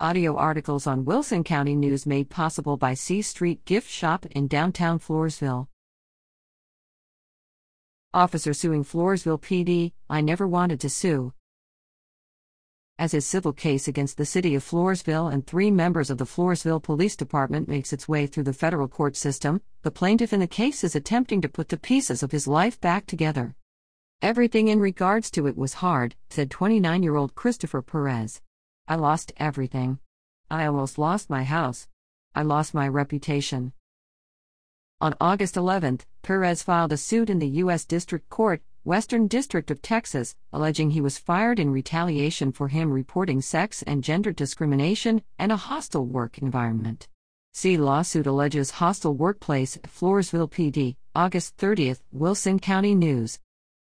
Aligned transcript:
Audio 0.00 0.34
articles 0.36 0.88
on 0.88 1.04
Wilson 1.04 1.44
County 1.44 1.76
News 1.76 2.04
made 2.04 2.28
possible 2.28 2.76
by 2.76 2.94
C 2.94 3.22
Street 3.22 3.64
Gift 3.64 3.88
Shop 3.88 4.26
in 4.26 4.48
downtown 4.48 4.98
Floresville. 4.98 5.68
Officer 8.12 8.52
suing 8.52 8.82
Floresville 8.82 9.40
PD, 9.40 9.92
I 10.10 10.20
never 10.20 10.48
wanted 10.48 10.80
to 10.80 10.90
sue. 10.90 11.32
As 12.98 13.12
his 13.12 13.24
civil 13.24 13.52
case 13.52 13.86
against 13.86 14.16
the 14.16 14.26
city 14.26 14.56
of 14.56 14.64
Floresville 14.64 15.32
and 15.32 15.46
three 15.46 15.70
members 15.70 16.10
of 16.10 16.18
the 16.18 16.26
Floresville 16.26 16.82
Police 16.82 17.14
Department 17.14 17.68
makes 17.68 17.92
its 17.92 18.08
way 18.08 18.26
through 18.26 18.44
the 18.44 18.52
federal 18.52 18.88
court 18.88 19.14
system, 19.14 19.62
the 19.82 19.92
plaintiff 19.92 20.32
in 20.32 20.40
the 20.40 20.48
case 20.48 20.82
is 20.82 20.96
attempting 20.96 21.40
to 21.40 21.48
put 21.48 21.68
the 21.68 21.76
pieces 21.76 22.20
of 22.24 22.32
his 22.32 22.48
life 22.48 22.80
back 22.80 23.06
together. 23.06 23.54
Everything 24.20 24.66
in 24.66 24.80
regards 24.80 25.30
to 25.30 25.46
it 25.46 25.56
was 25.56 25.74
hard, 25.74 26.16
said 26.30 26.50
29 26.50 27.04
year 27.04 27.14
old 27.14 27.36
Christopher 27.36 27.80
Perez. 27.80 28.40
I 28.86 28.96
lost 28.96 29.32
everything. 29.38 29.98
I 30.50 30.66
almost 30.66 30.98
lost 30.98 31.30
my 31.30 31.42
house. 31.42 31.88
I 32.34 32.42
lost 32.42 32.74
my 32.74 32.86
reputation. 32.86 33.72
On 35.00 35.14
August 35.20 35.56
11, 35.56 36.00
Perez 36.22 36.62
filed 36.62 36.92
a 36.92 36.98
suit 36.98 37.30
in 37.30 37.38
the 37.38 37.48
U.S. 37.64 37.86
District 37.86 38.28
Court, 38.28 38.62
Western 38.84 39.26
District 39.26 39.70
of 39.70 39.80
Texas, 39.80 40.36
alleging 40.52 40.90
he 40.90 41.00
was 41.00 41.16
fired 41.16 41.58
in 41.58 41.70
retaliation 41.70 42.52
for 42.52 42.68
him 42.68 42.92
reporting 42.92 43.40
sex 43.40 43.82
and 43.82 44.04
gender 44.04 44.32
discrimination 44.32 45.22
and 45.38 45.50
a 45.50 45.56
hostile 45.56 46.04
work 46.04 46.36
environment. 46.36 47.08
See 47.54 47.78
lawsuit 47.78 48.26
alleges 48.26 48.72
hostile 48.72 49.14
workplace, 49.14 49.78
Floresville 49.86 50.50
PD, 50.50 50.96
August 51.14 51.56
30, 51.56 51.94
Wilson 52.12 52.58
County 52.58 52.94
News. 52.94 53.38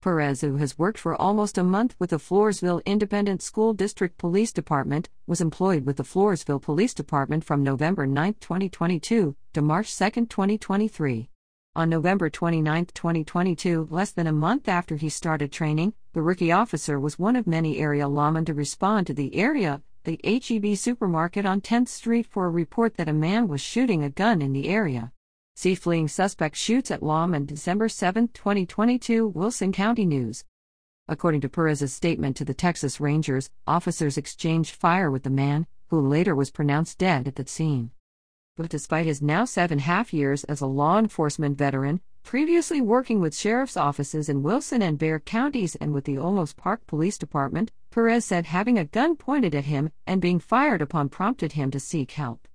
Perez, 0.05 0.43
who 0.43 0.57
has 0.57 0.79
worked 0.79 0.99
for 0.99 1.17
almost 1.17 1.57
a 1.57 1.65
month 1.65 1.97
with 1.99 2.11
the 2.11 2.19
Floresville 2.19 2.85
Independent 2.85 3.41
School 3.41 3.73
District 3.73 4.19
Police 4.19 4.53
Department, 4.53 5.09
was 5.27 5.41
employed 5.41 5.87
with 5.87 5.97
the 5.97 6.03
Floresville 6.03 6.61
Police 6.61 6.93
Department 6.93 7.43
from 7.43 7.63
November 7.63 8.07
9, 8.07 8.35
2022 8.39 9.35
to 9.55 9.63
March 9.63 9.97
2, 9.97 10.11
2023. 10.27 11.31
On 11.75 11.89
November 11.89 12.29
29, 12.29 12.85
2022, 12.93 13.89
less 13.91 14.11
than 14.11 14.27
a 14.27 14.33
month 14.33 14.69
after 14.69 14.97
he 14.97 15.09
started 15.09 15.51
training, 15.51 15.95
the 16.13 16.21
rookie 16.21 16.53
officer 16.53 17.01
was 17.01 17.19
one 17.19 17.35
of 17.35 17.47
many 17.47 17.79
area 17.79 18.05
lawmen 18.05 18.45
to 18.45 18.53
respond 18.53 19.07
to 19.07 19.15
the 19.15 19.35
area, 19.35 19.81
the 20.05 20.21
HEB 20.23 20.77
supermarket 20.77 21.47
on 21.47 21.63
10th 21.63 21.89
Street 21.89 22.27
for 22.27 22.45
a 22.45 22.51
report 22.51 22.99
that 22.99 23.09
a 23.09 23.15
man 23.15 23.49
was 23.49 23.63
shooting 23.63 24.05
a 24.05 24.11
gun 24.11 24.43
in 24.43 24.53
the 24.53 24.69
area. 24.69 25.14
See 25.57 25.77
fleeing 25.77 26.09
suspect 26.09 26.57
shoots 26.57 26.91
at 26.91 27.01
lawman 27.01 27.47
December 27.47 27.89
7, 27.89 28.27
2022, 28.29 29.29
Wilson 29.29 29.71
County 29.71 30.05
News. 30.05 30.45
According 31.07 31.43
to 31.43 31.49
Perez's 31.49 31.93
statement 31.93 32.37
to 32.39 32.45
the 32.45 32.55
Texas 32.55 33.01
Rangers, 33.01 33.51
officers 33.65 34.19
exchanged 34.19 34.75
fire 34.75 35.13
with 35.13 35.23
the 35.23 35.31
man, 35.31 35.69
who 35.91 36.01
later 36.01 36.35
was 36.35 36.51
pronounced 36.51 36.99
dead 36.99 37.29
at 37.29 37.37
the 37.37 37.47
scene. 37.47 37.93
But 38.57 38.69
despite 38.69 39.07
his 39.07 39.23
now 39.23 39.45
seven 39.45 39.79
half 39.79 40.13
years 40.13 40.43
as 40.45 40.61
a 40.61 40.67
law 40.67 40.99
enforcement 40.99 41.57
veteran, 41.57 42.01
previously 42.25 42.81
working 42.81 43.21
with 43.21 43.37
sheriff's 43.37 43.77
offices 43.77 44.29
in 44.29 44.43
Wilson 44.43 44.83
and 44.83 44.99
Bexar 44.99 45.21
counties 45.21 45.77
and 45.77 45.95
with 45.95 46.05
the 46.05 46.17
Olmos 46.17 46.57
Park 46.57 46.85
Police 46.89 47.17
Department, 47.17 47.71
Perez 47.93 48.25
said 48.25 48.47
having 48.47 48.77
a 48.77 48.85
gun 48.85 49.15
pointed 49.15 49.55
at 49.55 49.67
him 49.67 49.91
and 50.05 50.21
being 50.21 50.41
fired 50.41 50.83
upon 50.83 51.11
prompted 51.11 51.53
him 51.53 51.71
to 51.71 51.79
seek 51.79 52.11
help. 52.13 52.49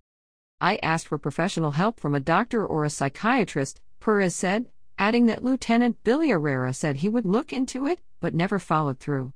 I 0.62 0.78
asked 0.84 1.08
for 1.08 1.18
professional 1.18 1.72
help 1.72 2.00
from 2.00 2.14
a 2.14 2.20
doctor 2.20 2.66
or 2.66 2.84
a 2.84 2.90
psychiatrist, 2.90 3.80
Perez 4.00 4.36
said, 4.36 4.66
adding 4.98 5.28
that 5.28 5.44
Lieutenant 5.44 6.04
Billy 6.04 6.30
Herrera 6.30 6.74
said 6.74 6.98
he 6.98 7.08
would 7.08 7.26
look 7.26 7.54
into 7.54 7.86
it, 7.86 8.02
but 8.20 8.34
never 8.34 8.60
followed 8.60 9.00
through. 9.00 9.32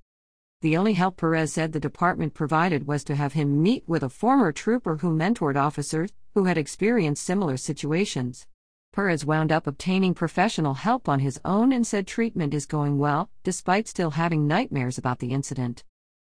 The 0.61 0.75
only 0.75 0.93
help 0.93 1.17
Perez 1.17 1.53
said 1.53 1.71
the 1.71 1.79
department 1.79 2.33
provided 2.33 2.87
was 2.87 3.03
to 3.05 3.15
have 3.15 3.33
him 3.33 3.63
meet 3.63 3.83
with 3.87 4.03
a 4.03 4.09
former 4.09 4.51
trooper 4.51 4.97
who 4.97 5.15
mentored 5.15 5.55
officers 5.55 6.11
who 6.33 6.45
had 6.45 6.57
experienced 6.57 7.23
similar 7.23 7.57
situations. 7.57 8.47
Perez 8.91 9.25
wound 9.25 9.51
up 9.51 9.65
obtaining 9.65 10.13
professional 10.13 10.75
help 10.75 11.07
on 11.07 11.19
his 11.19 11.39
own 11.45 11.71
and 11.71 11.87
said 11.87 12.05
treatment 12.05 12.53
is 12.53 12.65
going 12.65 12.97
well, 12.97 13.29
despite 13.43 13.87
still 13.87 14.11
having 14.11 14.45
nightmares 14.45 14.97
about 14.97 15.19
the 15.19 15.31
incident. 15.31 15.83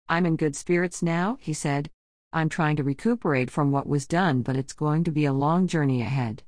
I'm 0.10 0.26
in 0.26 0.36
good 0.36 0.56
spirits 0.56 1.02
now, 1.02 1.38
he 1.40 1.54
said, 1.54 1.90
I'm 2.36 2.50
trying 2.50 2.76
to 2.78 2.84
recuperate 2.84 3.52
from 3.52 3.72
what 3.72 3.86
was 3.88 4.08
done, 4.08 4.42
but 4.42 4.56
it's 4.56 4.74
going 4.74 5.04
to 5.04 5.12
be 5.12 5.26
a 5.26 5.32
long 5.32 5.68
journey 5.68 6.02
ahead. 6.02 6.42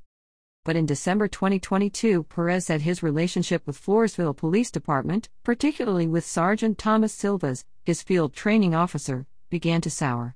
But 0.64 0.76
in 0.76 0.88
December 0.88 1.28
2022, 1.28 2.24
Perez 2.24 2.66
said 2.66 2.82
his 2.82 3.04
relationship 3.04 3.68
with 3.68 3.80
Floresville 3.80 4.36
Police 4.36 4.72
Department, 4.72 5.30
particularly 5.44 6.08
with 6.08 6.26
Sergeant 6.26 6.80
Thomas 6.80 7.14
Silvas, 7.14 7.66
his 7.84 8.02
field 8.02 8.34
training 8.34 8.74
officer, 8.74 9.28
began 9.52 9.80
to 9.82 9.92
sour. 9.92 10.36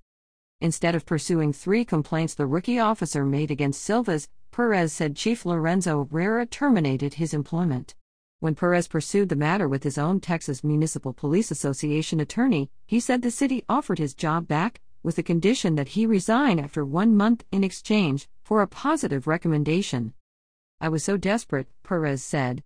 Instead 0.62 0.94
of 0.94 1.08
pursuing 1.08 1.52
three 1.52 1.84
complaints 1.84 2.36
the 2.36 2.46
rookie 2.46 2.78
officer 2.78 3.26
made 3.26 3.50
against 3.50 3.82
Silvas, 3.82 4.28
Perez 4.52 4.94
said 4.94 5.16
Chief 5.16 5.48
Lorenzo 5.48 6.08
Herrera 6.12 6.46
terminated 6.46 7.16
his 7.16 7.34
employment. 7.34 7.96
When 8.40 8.54
Perez 8.54 8.88
pursued 8.88 9.30
the 9.30 9.36
matter 9.36 9.68
with 9.68 9.84
his 9.84 9.98
own 9.98 10.20
Texas 10.20 10.64
Municipal 10.64 11.12
Police 11.12 11.50
Association 11.50 12.20
attorney, 12.20 12.70
he 12.86 13.00
said 13.00 13.24
the 13.24 13.32
city 13.32 13.66
offered 13.68 13.98
his 13.98 14.14
job 14.14 14.48
back, 14.48 14.80
with 15.04 15.16
the 15.16 15.24
condition 15.24 15.76
that 15.76 15.90
he 15.90 16.06
resign 16.06 16.60
after 16.60 16.86
one 16.86 17.16
month 17.16 17.44
in 17.52 17.64
exchange 17.64 18.28
for 18.44 18.62
a 18.62 18.68
positive 18.68 19.28
recommendation. 19.28 20.14
I 20.82 20.90
was 20.90 21.04
so 21.04 21.18
desperate, 21.18 21.68
Perez 21.84 22.24
said. 22.24 22.64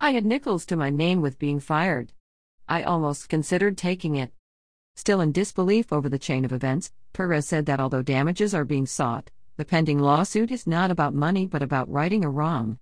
I 0.00 0.10
had 0.10 0.26
nickels 0.26 0.66
to 0.66 0.76
my 0.76 0.90
name 0.90 1.20
with 1.20 1.38
being 1.38 1.60
fired. 1.60 2.12
I 2.68 2.82
almost 2.82 3.28
considered 3.28 3.76
taking 3.76 4.16
it. 4.16 4.32
Still 4.96 5.20
in 5.20 5.32
disbelief 5.32 5.92
over 5.92 6.08
the 6.08 6.18
chain 6.18 6.44
of 6.44 6.52
events, 6.52 6.92
Perez 7.12 7.48
said 7.48 7.66
that 7.66 7.80
although 7.80 8.02
damages 8.02 8.54
are 8.54 8.64
being 8.64 8.86
sought, 8.86 9.30
the 9.56 9.64
pending 9.64 9.98
lawsuit 9.98 10.50
is 10.50 10.66
not 10.66 10.90
about 10.90 11.14
money 11.14 11.46
but 11.46 11.62
about 11.62 11.90
righting 11.90 12.24
a 12.24 12.30
wrong. 12.30 12.78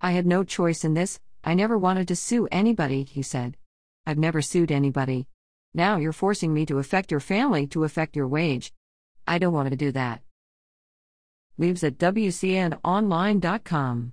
I 0.00 0.12
had 0.12 0.26
no 0.26 0.44
choice 0.44 0.84
in 0.84 0.94
this, 0.94 1.20
I 1.42 1.54
never 1.54 1.76
wanted 1.76 2.08
to 2.08 2.16
sue 2.16 2.48
anybody, 2.50 3.04
he 3.04 3.22
said. 3.22 3.56
I've 4.06 4.18
never 4.18 4.42
sued 4.42 4.70
anybody. 4.70 5.26
Now 5.74 5.96
you're 5.96 6.12
forcing 6.12 6.54
me 6.54 6.64
to 6.66 6.78
affect 6.78 7.10
your 7.10 7.20
family 7.20 7.66
to 7.68 7.84
affect 7.84 8.14
your 8.14 8.28
wage. 8.28 8.72
I 9.26 9.38
don't 9.38 9.52
want 9.52 9.70
to 9.70 9.76
do 9.76 9.90
that. 9.92 10.20
Leaves 11.58 11.82
at 11.82 11.98
WCNOnline.com. 11.98 14.12